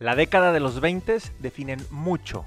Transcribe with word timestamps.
La 0.00 0.16
década 0.16 0.52
de 0.52 0.58
los 0.58 0.80
20 0.80 1.18
definen 1.38 1.78
mucho 1.88 2.44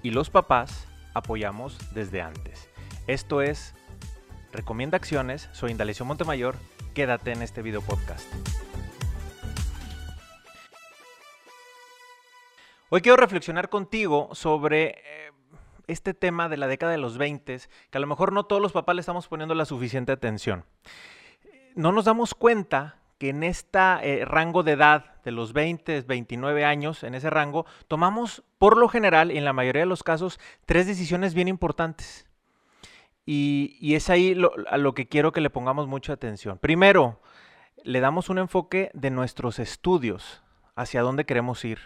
y 0.00 0.12
los 0.12 0.30
papás 0.30 0.86
apoyamos 1.12 1.76
desde 1.92 2.22
antes. 2.22 2.70
Esto 3.08 3.42
es 3.42 3.74
Recomienda 4.52 4.96
Acciones, 4.96 5.48
soy 5.50 5.72
Indalecio 5.72 6.06
Montemayor, 6.06 6.54
quédate 6.94 7.32
en 7.32 7.42
este 7.42 7.62
video 7.62 7.82
podcast. 7.82 8.32
Hoy 12.90 13.00
quiero 13.00 13.16
reflexionar 13.16 13.68
contigo 13.68 14.28
sobre 14.32 14.90
eh, 15.04 15.32
este 15.88 16.14
tema 16.14 16.48
de 16.48 16.58
la 16.58 16.68
década 16.68 16.92
de 16.92 16.98
los 16.98 17.18
20, 17.18 17.58
que 17.90 17.98
a 17.98 18.00
lo 18.00 18.06
mejor 18.06 18.32
no 18.32 18.44
todos 18.44 18.62
los 18.62 18.70
papás 18.70 18.94
le 18.94 19.00
estamos 19.00 19.26
poniendo 19.26 19.56
la 19.56 19.64
suficiente 19.64 20.12
atención. 20.12 20.64
No 21.74 21.90
nos 21.90 22.04
damos 22.04 22.34
cuenta 22.34 23.01
que 23.22 23.28
en 23.28 23.44
este 23.44 24.24
rango 24.24 24.64
de 24.64 24.72
edad 24.72 25.22
de 25.22 25.30
los 25.30 25.52
20, 25.52 26.00
29 26.00 26.64
años, 26.64 27.04
en 27.04 27.14
ese 27.14 27.30
rango, 27.30 27.66
tomamos 27.86 28.42
por 28.58 28.76
lo 28.76 28.88
general, 28.88 29.30
y 29.30 29.38
en 29.38 29.44
la 29.44 29.52
mayoría 29.52 29.82
de 29.82 29.86
los 29.86 30.02
casos, 30.02 30.40
tres 30.66 30.88
decisiones 30.88 31.32
bien 31.32 31.46
importantes. 31.46 32.28
Y, 33.24 33.94
es 33.94 34.10
ahí 34.10 34.36
a 34.68 34.76
lo 34.76 34.94
que 34.94 35.06
quiero 35.06 35.30
que 35.30 35.40
le 35.40 35.50
pongamos 35.50 35.86
mucha 35.86 36.14
atención. 36.14 36.58
Primero, 36.58 37.20
le 37.84 38.00
damos 38.00 38.28
un 38.28 38.38
enfoque 38.38 38.90
de 38.92 39.10
nuestros 39.12 39.60
estudios, 39.60 40.42
hacia 40.74 41.02
dónde 41.02 41.24
queremos 41.24 41.64
ir. 41.64 41.78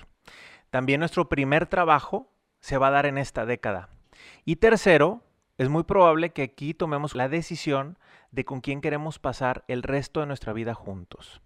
También 0.70 1.00
nuestro 1.00 1.28
primer 1.28 1.66
trabajo 1.66 2.32
se 2.60 2.78
va 2.78 2.88
a 2.88 2.92
dar 2.92 3.04
en 3.04 3.18
esta 3.18 3.44
década. 3.44 3.90
Y 4.46 4.56
tercero, 4.56 5.20
es 5.58 5.68
muy 5.68 5.84
probable 5.84 6.30
que 6.30 6.42
aquí 6.42 6.74
tomemos 6.74 7.14
la 7.14 7.28
decisión 7.28 7.98
de 8.30 8.44
con 8.44 8.60
quién 8.60 8.80
queremos 8.80 9.18
pasar 9.18 9.64
el 9.68 9.82
resto 9.82 10.20
de 10.20 10.26
nuestra 10.26 10.52
vida 10.52 10.74
juntos. 10.74 11.40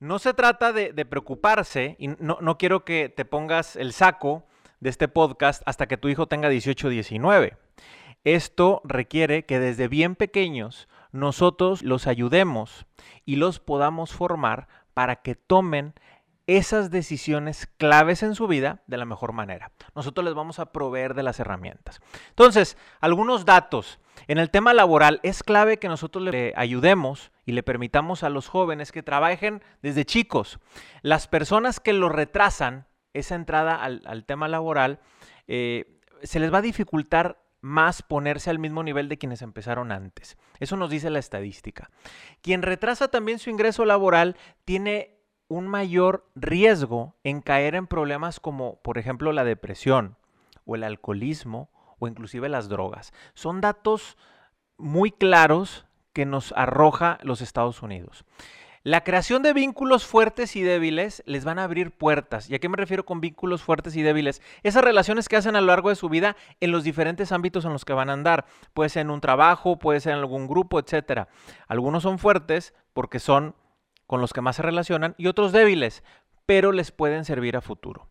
No 0.00 0.18
se 0.18 0.34
trata 0.34 0.72
de, 0.72 0.92
preocuparse, 1.04 1.96
y 1.98 2.08
no, 2.08 2.38
no, 2.40 2.56
quiero 2.56 2.84
que 2.84 3.08
te 3.08 3.24
pongas 3.24 3.76
el 3.76 3.92
saco 3.92 4.44
de 4.80 4.88
este 4.88 5.08
podcast 5.08 5.62
hasta 5.66 5.86
que 5.86 5.98
tu 5.98 6.08
hijo 6.08 6.26
tenga 6.26 6.48
18 6.48 6.86
o 6.86 6.90
19. 6.90 7.56
Esto 8.24 8.80
requiere 8.84 9.44
que 9.44 9.58
desde 9.58 9.88
bien 9.88 10.16
pequeños 10.16 10.88
nosotros 11.12 11.82
los 11.82 12.06
ayudemos 12.06 12.86
y 13.24 13.36
los 13.36 13.60
podamos 13.60 14.12
formar 14.12 14.68
para 14.94 15.16
que 15.16 15.34
tomen 15.34 15.94
esas 16.56 16.90
decisiones 16.90 17.68
claves 17.76 18.22
en 18.22 18.34
su 18.34 18.48
vida 18.48 18.82
de 18.86 18.96
la 18.96 19.04
mejor 19.04 19.32
manera. 19.32 19.70
Nosotros 19.94 20.24
les 20.24 20.34
vamos 20.34 20.58
a 20.58 20.72
proveer 20.72 21.14
de 21.14 21.22
las 21.22 21.38
herramientas. 21.38 22.00
Entonces, 22.30 22.76
algunos 23.00 23.44
datos. 23.44 24.00
En 24.26 24.38
el 24.38 24.50
tema 24.50 24.74
laboral 24.74 25.20
es 25.22 25.42
clave 25.42 25.78
que 25.78 25.88
nosotros 25.88 26.24
le 26.24 26.52
ayudemos 26.56 27.30
y 27.46 27.52
le 27.52 27.62
permitamos 27.62 28.22
a 28.22 28.30
los 28.30 28.48
jóvenes 28.48 28.92
que 28.92 29.02
trabajen 29.02 29.62
desde 29.82 30.04
chicos. 30.04 30.58
Las 31.02 31.28
personas 31.28 31.78
que 31.80 31.92
lo 31.92 32.08
retrasan, 32.08 32.86
esa 33.14 33.34
entrada 33.36 33.76
al, 33.76 34.24
tema 34.26 34.48
laboral, 34.48 35.00
eh, 35.46 36.00
se 36.22 36.40
les 36.40 36.52
va 36.52 36.58
a 36.58 36.62
dificultar 36.62 37.40
más 37.60 38.02
ponerse 38.02 38.50
al 38.50 38.58
mismo 38.58 38.82
nivel 38.82 39.08
de 39.08 39.18
quienes 39.18 39.42
empezaron 39.42 39.92
antes. 39.92 40.36
Eso 40.58 40.76
nos 40.76 40.90
dice 40.90 41.10
la 41.10 41.18
estadística. 41.18 41.90
Quien 42.40 42.62
retrasa 42.62 43.08
también 43.08 43.38
su 43.38 43.50
ingreso 43.50 43.84
laboral 43.84 44.36
tiene 44.64 45.19
un 45.50 45.66
mayor 45.66 46.24
riesgo 46.36 47.16
en 47.24 47.42
caer 47.42 47.74
en 47.74 47.88
problemas 47.88 48.38
como, 48.38 48.76
por 48.76 48.98
ejemplo, 48.98 49.32
la 49.32 49.44
depresión 49.44 50.16
o 50.64 50.76
el 50.76 50.84
alcoholismo 50.84 51.68
o 51.98 52.06
inclusive 52.06 52.48
las 52.48 52.68
drogas. 52.68 53.12
Son 53.34 53.60
datos 53.60 54.16
muy 54.78 55.10
claros 55.10 55.86
que 56.12 56.24
nos 56.24 56.52
arroja 56.56 57.18
los 57.22 57.40
Estados 57.40 57.82
Unidos. 57.82 58.24
La 58.84 59.02
creación 59.02 59.42
de 59.42 59.52
vínculos 59.52 60.06
fuertes 60.06 60.54
y 60.54 60.62
débiles 60.62 61.22
les 61.26 61.44
van 61.44 61.58
a 61.58 61.64
abrir 61.64 61.90
puertas. 61.90 62.48
¿Y 62.48 62.54
a 62.54 62.60
qué 62.60 62.68
me 62.68 62.78
refiero 62.78 63.04
con 63.04 63.20
vínculos 63.20 63.60
fuertes 63.60 63.94
y 63.96 64.02
débiles? 64.02 64.40
Esas 64.62 64.84
relaciones 64.84 65.28
que 65.28 65.36
hacen 65.36 65.56
a 65.56 65.60
lo 65.60 65.66
largo 65.66 65.90
de 65.90 65.96
su 65.96 66.08
vida 66.08 66.36
en 66.60 66.70
los 66.70 66.84
diferentes 66.84 67.32
ámbitos 67.32 67.64
en 67.64 67.72
los 67.72 67.84
que 67.84 67.92
van 67.92 68.08
a 68.08 68.14
andar. 68.14 68.46
Puede 68.72 68.88
ser 68.88 69.02
en 69.02 69.10
un 69.10 69.20
trabajo, 69.20 69.78
puede 69.80 70.00
ser 70.00 70.12
en 70.12 70.20
algún 70.20 70.46
grupo, 70.46 70.78
etc. 70.78 71.26
Algunos 71.66 72.04
son 72.04 72.18
fuertes 72.18 72.72
porque 72.94 73.18
son 73.18 73.54
con 74.10 74.20
los 74.20 74.32
que 74.32 74.40
más 74.40 74.56
se 74.56 74.62
relacionan 74.62 75.14
y 75.18 75.28
otros 75.28 75.52
débiles, 75.52 76.02
pero 76.44 76.72
les 76.72 76.90
pueden 76.90 77.24
servir 77.24 77.56
a 77.56 77.60
futuro. 77.60 78.09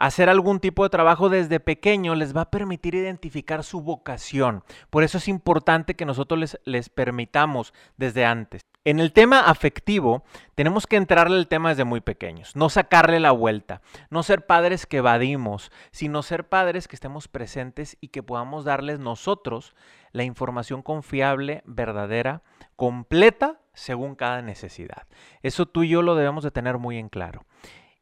Hacer 0.00 0.30
algún 0.30 0.60
tipo 0.60 0.82
de 0.82 0.88
trabajo 0.88 1.28
desde 1.28 1.60
pequeño 1.60 2.14
les 2.14 2.34
va 2.34 2.40
a 2.40 2.50
permitir 2.50 2.94
identificar 2.94 3.62
su 3.62 3.82
vocación. 3.82 4.64
Por 4.88 5.04
eso 5.04 5.18
es 5.18 5.28
importante 5.28 5.94
que 5.94 6.06
nosotros 6.06 6.40
les, 6.40 6.60
les 6.64 6.88
permitamos 6.88 7.74
desde 7.98 8.24
antes. 8.24 8.62
En 8.86 8.98
el 8.98 9.12
tema 9.12 9.40
afectivo, 9.40 10.24
tenemos 10.54 10.86
que 10.86 10.96
entrarle 10.96 11.36
el 11.36 11.48
tema 11.48 11.68
desde 11.68 11.84
muy 11.84 12.00
pequeños, 12.00 12.56
no 12.56 12.70
sacarle 12.70 13.20
la 13.20 13.32
vuelta, 13.32 13.82
no 14.08 14.22
ser 14.22 14.46
padres 14.46 14.86
que 14.86 14.96
evadimos, 14.96 15.70
sino 15.90 16.22
ser 16.22 16.48
padres 16.48 16.88
que 16.88 16.96
estemos 16.96 17.28
presentes 17.28 17.98
y 18.00 18.08
que 18.08 18.22
podamos 18.22 18.64
darles 18.64 19.00
nosotros 19.00 19.74
la 20.12 20.24
información 20.24 20.80
confiable, 20.80 21.62
verdadera, 21.66 22.42
completa, 22.74 23.60
según 23.74 24.14
cada 24.14 24.40
necesidad. 24.40 25.06
Eso 25.42 25.66
tú 25.66 25.82
y 25.82 25.90
yo 25.90 26.00
lo 26.00 26.14
debemos 26.14 26.42
de 26.42 26.52
tener 26.52 26.78
muy 26.78 26.96
en 26.96 27.10
claro. 27.10 27.44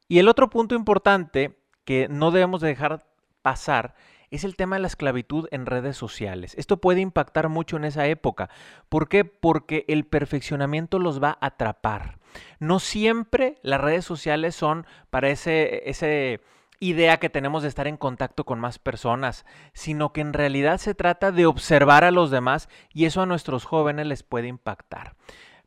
Y 0.07 0.21
el 0.21 0.29
otro 0.29 0.49
punto 0.49 0.77
importante 0.77 1.59
que 1.89 2.07
no 2.11 2.33
debemos 2.33 2.61
de 2.61 2.69
dejar 2.69 3.07
pasar 3.41 3.95
es 4.31 4.45
el 4.45 4.57
tema 4.57 4.77
de 4.77 4.83
la 4.83 4.89
esclavitud 4.89 5.49
en 5.53 5.65
redes 5.65 5.97
sociales. 5.97 6.55
Esto 6.59 6.83
puede 6.83 7.01
impactar 7.01 7.49
mucho 7.49 7.79
en 7.79 7.87
esa 7.87 8.07
época. 8.09 8.51
¿Por 8.91 9.09
qué? 9.09 9.25
Porque 9.25 9.87
el 9.89 10.05
perfeccionamiento 10.05 10.99
los 10.99 11.23
va 11.23 11.39
a 11.41 11.47
atrapar. 11.47 12.19
No 12.59 12.79
siempre 12.79 13.55
las 13.63 13.81
redes 13.81 14.05
sociales 14.05 14.55
son 14.55 14.87
para 15.09 15.31
ese, 15.31 15.89
ese 15.89 16.43
idea 16.79 17.17
que 17.17 17.31
tenemos 17.31 17.63
de 17.63 17.71
estar 17.71 17.87
en 17.87 17.97
contacto 17.97 18.45
con 18.45 18.61
más 18.61 18.79
personas, 18.79 19.47
sino 19.73 20.13
que 20.13 20.21
en 20.21 20.35
realidad 20.35 20.77
se 20.77 20.95
trata 20.95 21.33
de 21.33 21.47
observar 21.47 22.05
a 22.05 22.11
los 22.11 22.31
demás 22.31 22.69
y 22.93 23.07
eso 23.07 23.23
a 23.23 23.27
nuestros 23.27 23.65
jóvenes 23.65 24.07
les 24.07 24.23
puede 24.23 24.49
impactar. 24.49 25.15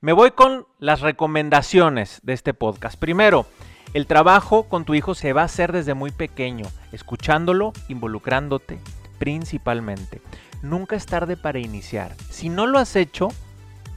Me 0.02 0.14
voy 0.14 0.30
con 0.30 0.68
las 0.78 1.02
recomendaciones 1.02 2.20
de 2.22 2.34
este 2.34 2.54
podcast. 2.54 3.00
Primero, 3.00 3.48
el 3.94 4.08
trabajo 4.08 4.64
con 4.64 4.86
tu 4.86 4.94
hijo 4.94 5.16
se 5.16 5.34
va 5.34 5.42
a 5.42 5.46
hacer 5.46 5.72
desde 5.72 5.94
muy 5.94 6.12
pequeño, 6.12 6.66
escuchándolo, 6.92 7.74
involucrándote 7.90 8.80
principalmente. 9.22 10.20
Nunca 10.64 10.96
es 10.96 11.06
tarde 11.06 11.38
para 11.38 11.60
iniciar. 11.60 12.16
Si 12.32 12.50
no 12.50 12.66
lo 12.66 12.80
has 12.80 12.96
hecho, 12.96 13.28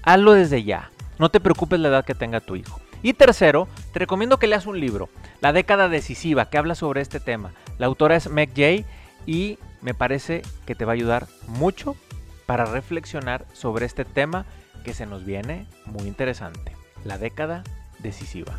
hazlo 0.02 0.32
desde 0.32 0.64
ya. 0.64 0.90
No 1.18 1.30
te 1.30 1.40
preocupes 1.40 1.80
la 1.80 1.88
edad 1.88 2.04
que 2.04 2.14
tenga 2.14 2.40
tu 2.40 2.56
hijo. 2.56 2.78
Y 3.02 3.14
tercero, 3.14 3.66
te 3.94 4.00
recomiendo 4.00 4.38
que 4.38 4.46
leas 4.46 4.66
un 4.66 4.78
libro, 4.78 5.08
La 5.40 5.54
década 5.54 5.88
decisiva, 5.88 6.50
que 6.50 6.58
habla 6.58 6.74
sobre 6.74 7.00
este 7.00 7.20
tema. 7.20 7.52
La 7.78 7.86
autora 7.86 8.16
es 8.16 8.28
Meg 8.28 8.50
Jay 8.54 8.84
y 9.24 9.58
me 9.80 9.94
parece 9.94 10.42
que 10.66 10.74
te 10.74 10.84
va 10.84 10.92
a 10.92 10.94
ayudar 10.94 11.26
mucho 11.46 11.96
para 12.44 12.66
reflexionar 12.66 13.46
sobre 13.54 13.86
este 13.86 14.04
tema 14.04 14.44
que 14.84 14.92
se 14.92 15.06
nos 15.06 15.24
viene 15.24 15.66
muy 15.86 16.06
interesante. 16.06 16.72
La 17.04 17.16
década 17.16 17.64
decisiva. 17.98 18.58